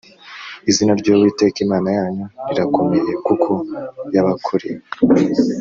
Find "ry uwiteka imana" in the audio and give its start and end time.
0.99-1.89